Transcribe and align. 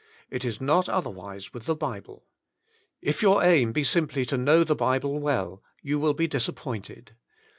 It 0.31 0.43
is 0.43 0.59
not 0.59 0.89
otherwise 0.89 1.53
with 1.53 1.65
the 1.65 1.75
Bible. 1.75 2.25
If 3.03 3.21
your 3.21 3.43
aim 3.43 3.71
be 3.71 3.83
simply 3.83 4.25
to 4.25 4.35
know 4.35 4.63
the 4.63 4.73
Bible 4.73 5.19
well, 5.19 5.61
you 5.83 5.99
will 5.99 6.15
be 6.15 6.25
disappointed. 6.25 7.13